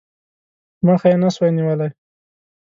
مخه 0.85 1.07
یې 1.11 1.17
نه 1.21 1.29
سوای 1.35 1.51
نیولای. 1.57 1.91